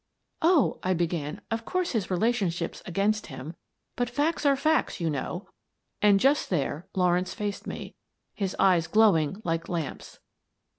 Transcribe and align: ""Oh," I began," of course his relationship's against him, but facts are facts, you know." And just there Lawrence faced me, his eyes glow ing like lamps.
""Oh," 0.41 0.79
I 0.81 0.95
began," 0.95 1.41
of 1.51 1.63
course 1.63 1.91
his 1.91 2.09
relationship's 2.09 2.81
against 2.87 3.27
him, 3.27 3.53
but 3.95 4.09
facts 4.09 4.47
are 4.47 4.55
facts, 4.55 4.99
you 4.99 5.11
know." 5.11 5.47
And 6.01 6.19
just 6.19 6.49
there 6.49 6.87
Lawrence 6.95 7.35
faced 7.35 7.67
me, 7.67 7.93
his 8.33 8.55
eyes 8.57 8.87
glow 8.87 9.15
ing 9.15 9.41
like 9.43 9.69
lamps. 9.69 10.17